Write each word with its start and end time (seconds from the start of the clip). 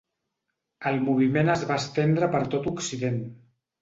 El 0.91 0.95
moviment 1.09 1.53
es 1.55 1.65
va 1.73 1.77
estendre 1.83 2.31
per 2.37 2.43
tot 2.55 2.67
Occident. 2.73 3.21